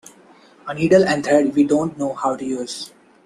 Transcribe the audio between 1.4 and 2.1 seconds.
we don't